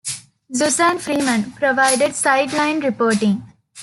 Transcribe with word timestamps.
Suzanne 0.51 0.97
Freeman 0.97 1.51
provided 1.51 2.15
sideline 2.15 2.79
reporting. 2.83 3.43